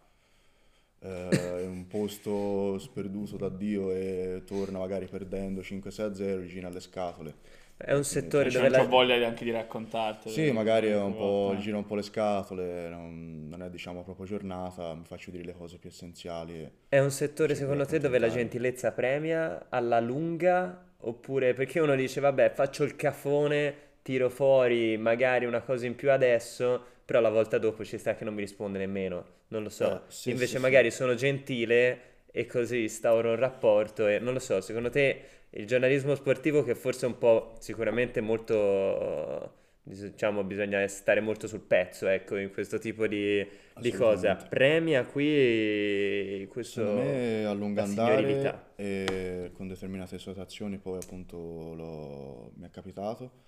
eh, 1.00 1.66
un 1.66 1.86
posto 1.88 2.78
sperduto 2.80 3.38
da 3.38 3.50
Dio 3.50 3.92
e 3.92 4.44
torna 4.46 4.80
magari 4.80 5.08
perdendo 5.08 5.62
5-6-0, 5.62 6.42
gli 6.42 6.48
gira 6.48 6.68
alle 6.68 6.80
scatole. 6.80 7.66
È 7.78 7.94
un 7.94 8.04
settore 8.04 8.50
C'è 8.50 8.56
dove 8.58 8.70
la... 8.70 8.84
voglia 8.84 9.18
di- 9.18 9.24
anche 9.24 9.44
di 9.44 9.52
raccontartelo. 9.52 10.34
Sì, 10.34 10.52
magari 10.52 10.88
è 10.88 11.00
un 11.00 11.16
po', 11.16 11.56
gira 11.60 11.78
un 11.78 11.86
po' 11.86 11.96
le 11.96 12.02
scatole, 12.02 12.90
non, 12.90 13.48
non 13.48 13.62
è 13.62 13.70
diciamo 13.70 14.04
proprio 14.04 14.26
giornata, 14.26 14.94
mi 14.96 15.06
faccio 15.06 15.32
dire 15.32 15.44
le 15.44 15.54
cose 15.54 15.78
più 15.78 15.90
essenziali. 15.90 16.70
È 16.90 17.00
un 17.00 17.12
settore 17.12 17.54
Sì, 17.54 17.62
secondo 17.62 17.86
te 17.86 18.00
dove 18.00 18.18
la 18.18 18.30
gentilezza 18.30 18.92
premia 18.92 19.68
alla 19.70 20.00
lunga? 20.00 20.86
Oppure 21.00 21.54
perché 21.54 21.80
uno 21.80 21.96
dice 21.96 22.20
vabbè 22.22 22.52
faccio 22.52 22.84
il 22.84 22.96
cafone, 22.96 23.76
tiro 24.02 24.30
fuori 24.30 24.98
magari 24.98 25.46
una 25.46 25.62
cosa 25.62 25.86
in 25.86 25.96
più 25.96 26.12
adesso, 26.12 26.82
però 27.06 27.20
la 27.20 27.30
volta 27.30 27.58
dopo 27.58 27.84
ci 27.84 27.98
sta 27.98 28.16
che 28.16 28.24
non 28.24 28.34
mi 28.34 28.42
risponde 28.42 28.80
nemmeno, 28.80 29.26
non 29.50 29.64
lo 29.64 29.70
so. 29.70 29.96
Eh, 29.96 30.02
sì, 30.08 30.30
Invece 30.32 30.56
sì, 30.56 30.62
magari 30.62 30.90
sono 30.92 31.14
gentile 31.16 32.00
e 32.38 32.46
così 32.46 32.84
instauro 32.84 33.32
un 33.32 33.38
rapporto 33.38 34.08
e 34.08 34.20
non 34.20 34.34
lo 34.34 34.40
so, 34.40 34.62
secondo 34.62 34.90
te 34.92 35.22
il 35.52 35.66
giornalismo 35.66 36.14
sportivo 36.14 36.64
che 36.64 36.76
forse 36.76 37.06
è 37.06 37.10
un 37.10 37.18
po' 37.18 37.56
sicuramente 37.60 38.22
molto 38.22 39.56
diciamo 39.82 40.44
bisogna 40.44 40.86
stare 40.88 41.22
molto 41.22 41.48
sul 41.48 41.62
pezzo, 41.62 42.08
ecco, 42.08 42.38
in 42.38 42.52
questo 42.52 42.78
tipo 42.78 43.08
di, 43.08 43.44
di 43.80 43.92
cosa. 43.92 44.36
Premia 44.36 45.06
qui 45.06 46.46
questo, 46.52 46.82
Secondo 46.82 47.02
me 47.02 47.46
a 47.46 47.54
lungo 47.54 47.82
andare 47.82 48.66
e 48.76 49.52
con 49.54 49.68
determinate 49.68 50.20
situazioni 50.20 50.78
poi 50.78 51.00
appunto 51.02 51.38
lo- 51.74 52.52
mi 52.56 52.68
è 52.68 52.70
capitato 52.70 53.46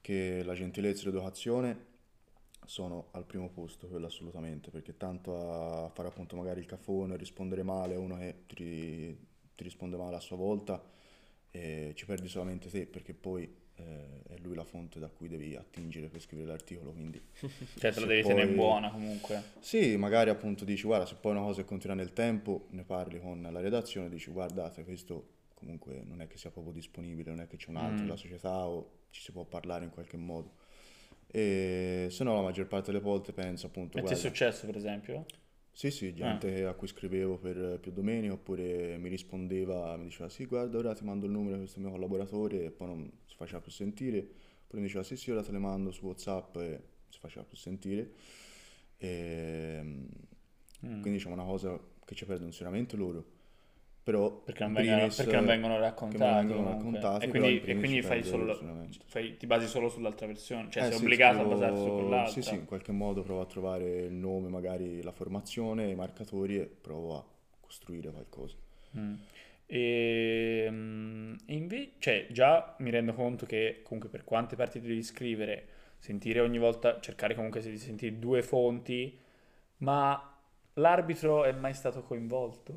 che 0.00 0.42
la 0.44 0.54
gentilezza 0.54 1.02
e 1.02 1.06
l'educazione 1.06 1.86
sono 2.68 3.08
al 3.12 3.24
primo 3.24 3.48
posto, 3.48 3.86
quello 3.88 4.06
assolutamente, 4.06 4.70
perché 4.70 4.96
tanto 4.96 5.36
a 5.84 5.88
fare 5.88 6.08
appunto 6.08 6.36
magari 6.36 6.60
il 6.60 6.66
cafone, 6.66 7.16
rispondere 7.16 7.62
male 7.62 7.94
a 7.94 7.98
uno 7.98 8.16
che 8.18 8.42
ti, 8.46 9.16
ti 9.54 9.62
risponde 9.64 9.96
male 9.96 10.16
a 10.16 10.20
sua 10.20 10.36
volta, 10.36 10.82
eh, 11.50 11.92
ci 11.94 12.04
perdi 12.04 12.28
solamente 12.28 12.68
te, 12.68 12.86
perché 12.86 13.14
poi 13.14 13.50
eh, 13.76 14.22
è 14.28 14.36
lui 14.40 14.54
la 14.54 14.64
fonte 14.64 14.98
da 14.98 15.08
cui 15.08 15.28
devi 15.28 15.54
attingere 15.56 16.08
per 16.08 16.20
scrivere 16.20 16.48
l'articolo, 16.48 16.92
quindi 16.92 17.20
Cioè, 17.40 17.48
te 17.78 17.86
la 17.86 17.92
se 17.92 18.06
devi 18.06 18.22
tenere 18.22 18.46
poi- 18.46 18.54
buona 18.56 18.90
comunque. 18.90 19.42
sì, 19.60 19.96
magari 19.96 20.28
appunto 20.28 20.64
dici, 20.66 20.84
guarda, 20.84 21.06
se 21.06 21.14
poi 21.14 21.32
una 21.32 21.42
cosa 21.42 21.64
continua 21.64 21.96
nel 21.96 22.12
tempo, 22.12 22.66
ne 22.70 22.84
parli 22.84 23.18
con 23.18 23.40
la 23.50 23.60
redazione, 23.60 24.10
dici, 24.10 24.30
guardate, 24.30 24.84
questo 24.84 25.36
comunque 25.54 26.02
non 26.06 26.20
è 26.20 26.26
che 26.26 26.36
sia 26.36 26.50
proprio 26.50 26.72
disponibile, 26.74 27.30
non 27.30 27.40
è 27.40 27.46
che 27.46 27.56
c'è 27.56 27.70
un 27.70 27.76
altro 27.76 28.02
Mm. 28.04 28.08
nella 28.08 28.16
società 28.16 28.66
o 28.66 28.90
ci 29.10 29.22
si 29.22 29.32
può 29.32 29.44
parlare 29.44 29.84
in 29.84 29.90
qualche 29.90 30.16
modo. 30.18 30.66
E 31.30 32.08
se 32.10 32.24
no, 32.24 32.34
la 32.34 32.42
maggior 32.42 32.66
parte 32.66 32.90
delle 32.92 33.02
volte 33.02 33.32
penso 33.32 33.66
appunto, 33.66 33.98
E 33.98 34.02
ti 34.02 34.14
è 34.14 34.16
successo, 34.16 34.64
per 34.64 34.76
esempio? 34.76 35.26
sì, 35.70 35.90
sì, 35.92 36.12
gente 36.12 36.64
a 36.66 36.74
cui 36.74 36.88
scrivevo 36.88 37.38
per 37.38 37.78
più 37.80 37.92
domenica 37.92 38.32
oppure 38.34 38.96
mi 38.98 39.08
rispondeva, 39.08 39.96
mi 39.96 40.04
diceva, 40.04 40.28
sì, 40.28 40.44
guarda, 40.46 40.78
ora 40.78 40.92
ti 40.92 41.04
mando 41.04 41.26
il 41.26 41.30
numero 41.32 41.52
di 41.54 41.60
questo 41.60 41.78
mio 41.80 41.90
collaboratore 41.90 42.64
e 42.64 42.70
poi 42.72 42.88
non 42.88 43.10
si 43.26 43.36
faceva 43.36 43.60
più 43.60 43.70
sentire, 43.70 44.22
poi 44.66 44.80
mi 44.80 44.86
diceva, 44.86 45.04
sì, 45.04 45.16
sì, 45.16 45.30
ora 45.30 45.42
te 45.42 45.52
le 45.52 45.58
mando 45.58 45.92
su 45.92 46.04
WhatsApp 46.04 46.56
e 46.56 46.82
si 47.08 47.18
faceva 47.20 47.44
più 47.44 47.56
sentire. 47.56 48.12
E, 48.96 50.06
Mm. 50.84 51.02
quindi 51.02 51.18
diciamo 51.18 51.34
una 51.34 51.44
cosa 51.44 51.78
che 52.04 52.14
ci 52.14 52.24
perdono 52.26 52.50
sicuramente 52.50 52.96
loro, 52.96 53.24
però 54.08 54.30
Perché 54.42 54.64
non, 54.64 54.72
vengono, 54.72 54.96
primis, 54.96 55.16
perché 55.16 55.36
non 55.36 55.44
vengono 55.44 55.74
che 55.74 55.80
raccontati. 55.80 56.24
non 56.24 56.46
vengono 56.46 56.68
raccontati, 56.68 57.24
e 57.26 57.28
quindi, 57.28 57.60
e 57.64 57.76
quindi 57.76 58.00
fai 58.02 58.24
solo, 58.24 58.58
fai- 59.04 59.36
ti 59.36 59.46
basi 59.46 59.66
solo 59.68 59.90
sull'altra 59.90 60.26
versione, 60.26 60.70
cioè 60.70 60.82
Eh, 60.82 60.86
sei 60.86 60.96
sì, 60.96 61.02
obbligato 61.02 61.36
scrivo- 61.36 61.42
a 61.42 61.44
basarti 61.56 61.80
su 61.82 61.92
quell'altra. 61.92 62.40
Sì, 62.42 62.48
sì, 62.48 62.54
in 62.54 62.64
qualche 62.64 62.92
modo 62.92 63.22
provo 63.22 63.40
a 63.42 63.46
trovare 63.46 63.84
il 64.04 64.12
nome, 64.14 64.48
magari 64.48 65.02
la 65.02 65.12
formazione, 65.12 65.90
i 65.90 65.94
marcatori 65.94 66.56
e 66.58 66.64
provo 66.66 67.16
a 67.18 67.24
costruire 67.60 68.10
qualcosa. 68.10 68.56
Mm. 68.96 69.14
E, 69.66 70.66
mm, 70.70 71.34
e 71.46 71.54
invece, 71.54 71.92
cioè, 71.98 72.26
già 72.30 72.74
mi 72.78 72.90
rendo 72.90 73.12
conto 73.12 73.44
che 73.46 73.80
comunque 73.84 74.08
per 74.08 74.24
quante 74.24 74.56
partite 74.56 74.86
devi 74.86 75.02
scrivere, 75.02 75.68
sentire 75.98 76.40
ogni 76.40 76.58
volta, 76.58 77.00
cercare 77.00 77.34
comunque 77.34 77.60
di 77.60 77.76
sentire 77.78 78.18
due 78.18 78.42
fonti, 78.42 79.18
ma 79.78 80.37
l'arbitro 80.78 81.44
è 81.44 81.52
mai 81.52 81.74
stato 81.74 82.02
coinvolto? 82.02 82.72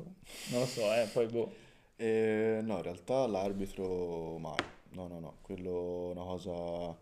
Non 0.50 0.60
lo 0.60 0.66
so, 0.66 0.92
eh, 0.92 1.08
poi 1.12 1.26
boh. 1.26 1.52
E, 1.96 2.60
no, 2.62 2.76
in 2.76 2.82
realtà 2.82 3.26
l'arbitro 3.26 4.38
mai, 4.38 4.56
no, 4.90 5.06
no, 5.08 5.20
no, 5.20 5.38
quello 5.40 6.10
è 6.10 6.14
una 6.14 6.24
cosa 6.24 6.96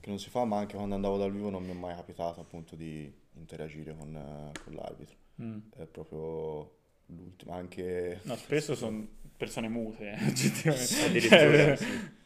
che 0.00 0.08
non 0.08 0.18
si 0.18 0.30
fa, 0.30 0.44
ma 0.44 0.58
anche 0.58 0.76
quando 0.76 0.94
andavo 0.94 1.16
dal 1.16 1.32
vivo 1.32 1.50
non 1.50 1.64
mi 1.64 1.70
è 1.70 1.74
mai 1.74 1.94
capitato 1.94 2.40
appunto 2.40 2.74
di 2.76 3.12
interagire 3.34 3.94
con, 3.96 4.14
eh, 4.14 4.60
con 4.64 4.74
l'arbitro. 4.74 5.16
Mm. 5.42 5.58
È 5.76 5.86
proprio 5.86 6.78
l'ultimo, 7.06 7.52
anche... 7.52 8.20
No, 8.24 8.36
spesso 8.36 8.74
sono 8.74 9.06
persone 9.36 9.68
mute, 9.68 10.10
eh, 10.10 10.24
oggettivamente. 10.26 11.20
Cioè, 11.20 11.78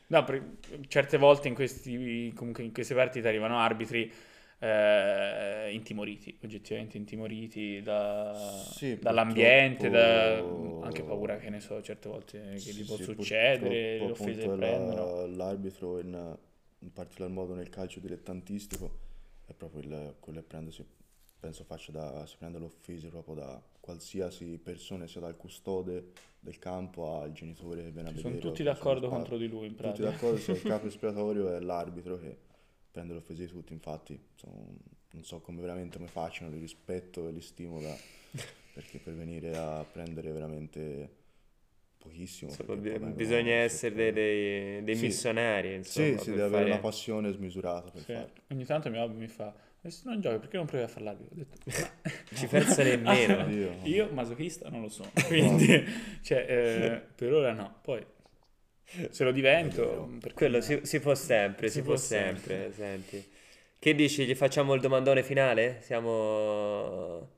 No, 0.06 0.22
per- 0.22 0.58
certe 0.88 1.16
volte 1.16 1.48
in 1.48 1.54
questi, 1.54 2.32
comunque 2.34 2.62
in 2.62 2.72
queste 2.72 2.94
partite 2.94 3.26
arrivano 3.26 3.58
arbitri 3.58 4.12
eh, 4.64 5.70
intimoriti, 5.72 6.38
oggettivamente 6.42 6.96
intimoriti 6.96 7.82
da- 7.82 8.74
Sì, 8.76 8.96
dall'ambiente, 8.98 9.88
da, 9.90 10.38
purtroppo- 10.38 10.78
anche 10.86 11.02
paura 11.02 11.36
che 11.38 11.50
ne 11.50 11.60
so, 11.60 11.82
certe 11.82 12.08
volte 12.08 12.60
che 12.62 12.72
Sì, 12.72 12.72
gli 12.72 12.84
può 12.84 12.96
sì, 12.96 13.02
succedere, 13.04 13.98
le 14.04 14.10
offese 14.12 14.40
che 14.42 14.48
la- 14.48 14.56
prendono. 14.56 15.26
L'arbitro 15.26 15.98
in, 15.98 16.36
in 16.80 16.92
particolar 16.92 17.30
modo 17.32 17.54
nel 17.54 17.68
calcio 17.68 18.00
dilettantistico 18.00 18.98
è 19.46 19.52
proprio 19.52 19.80
il, 19.82 20.14
quello 20.20 20.40
che 20.40 20.46
prende, 20.46 20.70
si- 20.72 20.84
penso 21.38 21.64
faccia 21.64 21.92
da, 21.92 22.26
si 22.26 22.36
prende 22.38 22.58
le 22.58 22.64
offese 22.66 23.08
proprio 23.08 23.34
da 23.34 23.62
qualsiasi 23.80 24.58
persona, 24.62 25.06
sia 25.06 25.20
dal 25.20 25.36
custode 25.36 26.12
del 26.40 26.58
campo 26.58 27.18
al 27.20 27.32
genitore 27.32 27.82
che 27.84 27.90
viene 27.90 28.08
a 28.08 28.12
vedere. 28.12 28.34
sono 28.34 28.38
tutti 28.38 28.62
d'accordo 28.62 29.08
contro 29.08 29.36
di 29.36 29.48
lui, 29.48 29.66
in 29.66 29.74
Tutti 29.74 30.00
pratica. 30.00 30.10
d'accordo, 30.10 30.38
sia 30.38 30.54
il 30.54 30.62
capo 30.64 30.86
espiatorio 30.86 31.54
è 31.54 31.60
l'arbitro 31.60 32.18
che 32.18 32.38
prende 32.94 33.12
le 33.12 33.18
offese 33.18 33.44
di 33.46 33.50
tutti, 33.50 33.72
infatti 33.72 34.16
sono- 34.36 34.76
non 35.10 35.24
so 35.24 35.40
come 35.40 35.60
veramente 35.60 35.98
mi 35.98 36.06
facciano, 36.06 36.50
li 36.50 36.60
rispetto 36.60 37.26
e 37.28 37.32
li 37.32 37.40
stimo 37.40 37.80
da- 37.80 37.96
perché 38.72 38.98
per 38.98 39.14
venire 39.14 39.56
a 39.56 39.84
prendere 39.84 40.30
veramente 40.30 41.10
pochissimo. 41.98 42.54
Vengono 42.66 43.10
bisogna 43.12 43.54
essere 43.54 44.12
dei, 44.12 44.84
dei 44.84 44.94
Sì. 44.94 45.06
missionari, 45.06 45.74
insomma, 45.74 46.06
Sì, 46.18 46.18
sì, 46.18 46.30
deve 46.30 46.42
avere 46.42 46.58
fare- 46.62 46.70
una 46.70 46.80
passione 46.80 47.32
smisurata 47.32 47.90
per 47.90 48.02
Sì. 48.02 48.12
farlo. 48.12 48.30
Ogni 48.52 48.64
tanto 48.64 48.90
mio 48.90 49.08
mi 49.08 49.26
fa, 49.26 49.52
adesso 49.80 50.08
non 50.08 50.20
giochi, 50.20 50.38
perché 50.38 50.56
non 50.56 50.66
provi 50.66 50.84
a 50.84 50.88
fare 50.88 51.04
l'arbitro? 51.04 51.34
Ho 51.34 51.36
detto, 51.36 51.58
"Ma- 51.80 51.90
Ci 52.36 52.46
pensa 52.46 52.82
nemmeno. 52.84 53.86
Io 53.86 54.08
masochista 54.12 54.68
non 54.68 54.82
lo 54.82 54.88
sono, 54.88 55.10
quindi 55.26 55.66
cioè, 56.22 56.46
eh, 56.48 57.00
per 57.14 57.32
ora 57.32 57.52
no. 57.52 57.78
Poi 57.82 58.04
se 59.10 59.24
lo 59.24 59.32
divento, 59.32 60.16
per 60.20 60.34
Quello 60.34 60.60
si, 60.60 60.80
si 60.84 61.00
può 61.00 61.14
sempre, 61.14 61.70
si, 61.70 61.82
Si 61.82 61.82
può 61.82 61.96
può 61.96 61.96
sempre, 61.96 62.72
senti. 62.72 63.24
Che 63.78 63.94
dici, 63.94 64.24
gli 64.26 64.34
facciamo 64.34 64.74
il 64.74 64.80
domandone 64.80 65.22
finale? 65.22 65.80
Siamo... 65.82 67.30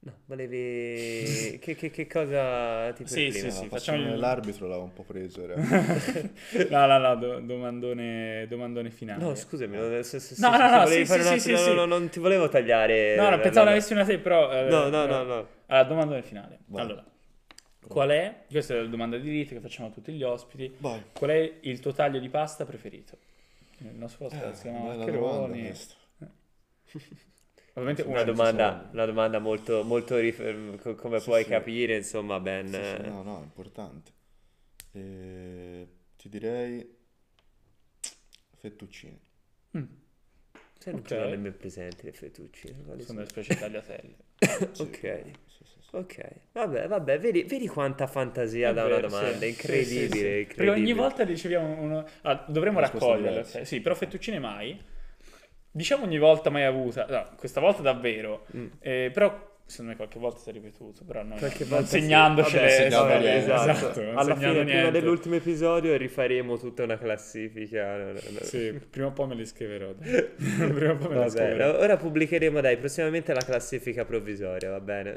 No, 0.00 0.12
volevi... 0.26 1.58
che, 1.60 1.74
che- 1.74 1.90
che 1.90 2.06
cosa 2.06 2.92
ti 2.92 3.04
Sì, 3.04 3.24
prima? 3.24 3.50
sì, 3.50 3.50
sì, 3.50 3.68
facciamo 3.68 4.02
dell'arbitro 4.08 4.66
l'ha 4.68 4.78
un 4.78 4.92
po' 4.92 5.02
preso. 5.04 5.40
No, 6.70 6.86
no, 6.86 6.98
no, 6.98 7.16
do- 7.16 7.40
domandone, 7.40 8.46
domandone 8.48 8.90
finale. 8.90 9.24
No, 9.24 9.34
scusami, 9.34 9.76
no, 9.76 10.02
se, 10.02 10.20
se- 10.20 10.34
No, 10.36 10.50
se- 10.54 10.56
no, 10.56 10.68
se 10.68 10.78
no, 10.78 10.86
volevi 10.86 11.04
sì, 11.04 11.06
fare 11.06 11.22
sì, 11.22 11.22
un 11.22 11.28
sì, 11.28 11.38
altro- 11.38 11.50
sì, 11.56 11.56
no, 11.56 11.74
sì. 11.74 11.74
no, 11.74 11.84
non 11.84 12.08
ti 12.08 12.18
volevo 12.18 12.48
tagliare... 12.48 13.20
No, 13.20 13.30
no, 13.30 13.40
pensavo 13.40 13.66
l'avessi 13.66 13.92
una 13.92 14.04
te, 14.04 14.18
però... 14.18 14.50
eh, 14.52 14.56
No, 14.64 14.88
no, 14.88 15.06
eh, 15.06 15.06
no, 15.06 15.24
no. 15.24 15.48
Allora, 15.66 15.84
domandone 15.88 16.22
finale. 16.22 16.60
Allora, 16.74 17.04
qual 17.88 18.10
è, 18.10 18.44
questa 18.48 18.74
è 18.74 18.80
la 18.80 18.86
domanda 18.86 19.18
di 19.18 19.30
rito 19.30 19.54
che 19.54 19.60
facciamo 19.60 19.88
a 19.88 19.90
tutti 19.90 20.12
gli 20.12 20.22
ospiti, 20.22 20.74
Vai. 20.78 21.02
qual 21.12 21.30
è 21.30 21.58
il 21.62 21.80
tuo 21.80 21.92
taglio 21.92 22.18
di 22.20 22.28
pasta 22.28 22.64
preferito? 22.64 23.18
Il 23.78 23.94
nostro 23.96 24.28
si 24.30 24.36
chiama 24.36 24.48
Eh, 24.48 24.96
bella 24.96 25.06
domanda 25.06 25.56
Maccheroni. 25.56 25.62
questa. 25.64 25.94
Ovviamente 27.74 28.02
Una 28.02 28.12
una 28.20 28.24
domanda, 28.24 28.88
una 28.92 29.04
domanda 29.06 29.38
molto, 29.38 29.82
molto 29.82 30.18
rif- 30.18 30.76
co- 30.76 30.94
come 30.94 31.18
Sì, 31.18 31.24
puoi 31.24 31.42
sì. 31.44 31.50
capire, 31.50 31.96
insomma, 31.96 32.38
ben... 32.38 32.66
Sì, 32.68 32.84
sì, 32.84 33.02
no, 33.02 33.22
no, 33.22 33.40
è 33.40 33.42
importante. 33.42 34.12
Eh, 34.92 35.86
ti 36.16 36.28
direi 36.28 36.96
fettuccine. 38.56 39.18
Mm, 39.76 39.84
Se 40.78 40.90
non 40.90 41.00
Ok. 41.00 41.08
ce 41.08 41.16
l'ho 41.16 41.28
nemmeno 41.28 41.54
presente 41.56 42.02
le 42.04 42.12
fettuccine. 42.12 42.74
sono 42.84 43.00
sono? 43.00 43.18
delle 43.18 43.28
specie 43.30 43.56
tagliatelle. 43.56 44.16
Sì, 44.72 44.82
Ok. 44.82 45.30
Ok, 45.94 46.24
vabbè, 46.52 46.88
vabbè, 46.88 47.18
vedi, 47.18 47.42
vedi 47.42 47.68
quanta 47.68 48.06
fantasia 48.06 48.70
È 48.70 48.72
da 48.72 48.86
una 48.86 48.94
vero, 48.94 49.08
domanda, 49.08 49.38
sì, 49.38 49.48
incredibile, 49.48 49.84
sì, 49.84 50.00
sì, 50.00 50.08
sì. 50.08 50.16
incredibile. 50.16 50.54
Perché 50.54 50.70
ogni 50.70 50.92
volta 50.94 51.24
riceviamo 51.24 51.80
uno... 51.82 52.06
Ah, 52.22 52.44
dovremmo 52.48 52.80
ok? 53.40 53.66
Sì, 53.66 53.80
però 53.82 53.94
fettuccine 53.94 54.38
mai. 54.38 54.80
Diciamo 55.70 56.04
ogni 56.04 56.18
volta 56.18 56.48
mai 56.48 56.64
avuta. 56.64 57.04
No, 57.06 57.34
questa 57.36 57.60
volta 57.60 57.82
davvero. 57.82 58.46
Mm. 58.56 58.66
Eh, 58.80 59.10
però 59.12 59.51
secondo 59.66 59.92
me 59.92 59.96
qualche 59.96 60.18
volta 60.18 60.38
si 60.38 60.50
è 60.50 60.52
ripetuto, 60.52 61.04
però 61.04 61.22
non, 61.22 61.38
Qualche 61.38 61.60
non 61.60 61.68
volta 61.70 61.86
sì. 61.86 62.00
segnandocele. 62.00 62.88
Vabbè, 62.90 63.16
vabbè, 63.16 63.36
esatto. 63.70 64.02
non 64.02 64.18
Alla 64.18 64.34
fine, 64.36 64.48
prima 64.50 64.62
niente. 64.64 64.90
dell'ultimo 64.90 65.34
episodio, 65.36 65.96
rifaremo 65.96 66.58
tutta 66.58 66.82
una 66.82 66.98
classifica. 66.98 67.96
No, 67.96 68.04
no, 68.04 68.12
no. 68.12 68.38
Sì, 68.42 68.78
prima 68.90 69.06
o 69.06 69.12
poi 69.12 69.26
me 69.28 69.34
le 69.36 69.44
scriverò. 69.46 69.92
prima 69.96 70.92
o 70.92 70.96
poi 70.96 71.08
me 71.08 71.14
le 71.14 71.20
Va 71.20 71.24
bene, 71.24 71.30
scriverò. 71.30 71.78
ora 71.78 71.96
pubblicheremo, 71.96 72.60
dai, 72.60 72.76
prossimamente 72.76 73.32
la 73.32 73.40
classifica 73.44 74.04
provvisoria, 74.04 74.70
va 74.70 74.80
bene? 74.80 75.14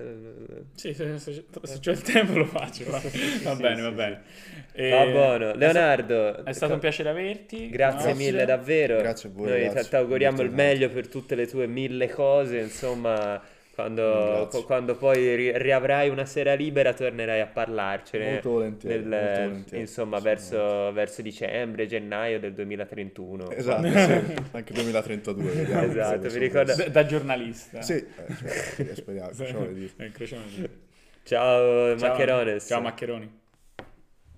Sì, 0.76 0.94
se, 0.94 1.18
se, 1.20 1.46
se 1.64 1.80
c'ho 1.80 1.92
il 1.92 2.02
tempo 2.02 2.38
lo 2.38 2.46
faccio. 2.46 2.84
Va, 2.86 2.92
va 2.92 3.00
sì, 3.00 3.62
bene, 3.62 3.76
sì, 3.76 3.82
va 3.82 3.90
sì. 3.90 3.94
bene. 3.96 4.22
E- 4.74 4.90
Va 4.90 5.06
buono. 5.06 5.54
Leonardo, 5.56 6.44
È 6.46 6.52
stato 6.54 6.74
un 6.74 6.80
piacere 6.80 7.10
averti. 7.10 7.70
Grazie 7.70 8.04
Grazie. 8.12 8.14
mille 8.32 8.46
davvero. 8.46 8.98
Grazie 8.98 9.30
a 9.30 9.32
voi, 9.34 9.50
Noi 9.72 9.84
ti- 9.84 9.96
auguriamo 9.96 10.42
il 10.42 10.52
meglio 10.52 10.90
per 10.90 11.08
tutte 11.08 11.36
le 11.36 11.48
tue 11.48 11.68
mille 11.68 12.10
cose, 12.10 12.60
insomma, 12.60 13.42
quando, 13.76 14.48
qu- 14.50 14.66
quando 14.66 14.96
poi 14.96 15.36
ri- 15.36 15.58
riavrai 15.58 16.08
una 16.10 16.26
sera 16.26 16.54
libera 16.54 16.94
tornerai 16.94 17.42
a 17.42 17.48
parlarcene. 17.48 18.32
Molto 18.32 18.50
volentieri, 18.52 19.00
del- 19.00 19.08
molto 19.08 19.42
volentieri, 19.42 19.82
insomma, 19.82 20.20
verso, 20.20 20.92
verso 20.94 21.22
dicembre, 21.22 21.86
gennaio 21.86 22.40
del 22.40 22.54
2031. 22.54 23.52
Esatto, 23.52 23.88
sì, 23.90 24.34
anche 24.52 24.74
2032, 24.74 25.44
vediamo. 25.52 25.82
Esatto, 25.84 26.28
mi 26.32 26.38
ricordo- 26.38 26.74
Da, 26.76 26.88
da 26.88 27.06
giornalista. 27.06 27.82
Sì, 27.82 27.94
eh, 27.94 28.96
speriamo, 28.96 29.32
dita. 29.74 30.04
Eh. 30.06 30.12
Ciao, 31.24 31.98
Ciao. 31.98 32.10
Maccherones. 32.10 32.66
Ciao 32.68 32.82
Maccheroni. 32.82 33.44